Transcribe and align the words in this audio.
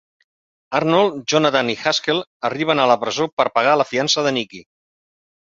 Arnold, 0.79 1.19
Jonathan 1.33 1.69
i 1.73 1.75
Haskell 1.83 2.23
arriben 2.51 2.81
a 2.81 2.87
la 2.93 2.97
presó 3.05 3.29
per 3.41 3.47
pagar 3.59 3.77
la 3.83 3.89
fiança 3.93 4.29
de 4.31 4.37
Nicki. 4.39 4.65